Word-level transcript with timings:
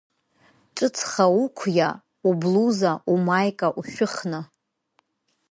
Ҿыцха 0.75 1.25
уқәиа, 1.41 1.89
ублуза, 2.27 2.91
умаика 3.13 3.67
ушәыхны. 3.79 4.39